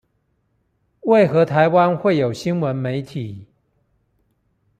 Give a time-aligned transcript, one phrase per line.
[1.01, 3.45] 為何台灣會有新聞媒體